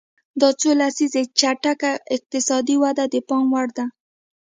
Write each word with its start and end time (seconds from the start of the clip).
دا 0.41 0.49
څو 0.59 0.69
لسیزې 0.81 1.23
چټکه 1.39 1.91
اقتصادي 2.15 2.75
وده 2.83 3.03
د 3.13 3.15
پام 3.27 3.45
وړ 3.55 3.67
ده. 3.77 3.85